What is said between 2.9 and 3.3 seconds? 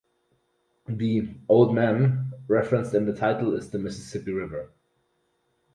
in the